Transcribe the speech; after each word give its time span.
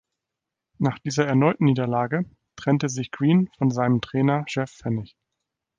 Nach 0.79 0.97
dieser 0.97 1.27
erneuten 1.27 1.65
Niederlage 1.65 2.25
trennte 2.55 2.89
sich 2.89 3.11
Green 3.11 3.51
von 3.59 3.69
seinem 3.69 4.01
Trainer 4.01 4.45
Jeff 4.47 4.71
Fenech. 4.71 5.15